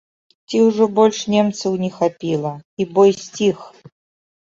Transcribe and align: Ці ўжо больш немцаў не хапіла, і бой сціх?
Ці 0.47 0.61
ўжо 0.67 0.87
больш 0.99 1.19
немцаў 1.35 1.71
не 1.83 1.91
хапіла, 2.01 2.53
і 2.83 2.91
бой 2.97 3.11
сціх? 3.23 3.57